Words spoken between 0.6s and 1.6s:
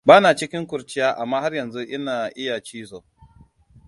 kurciya amma har